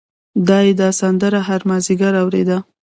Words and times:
دای 0.47 0.67
دا 0.79 0.89
سندره 0.99 1.39
هر 1.47 1.61
مازدیګر 1.69 2.13
اورېده. 2.21 2.57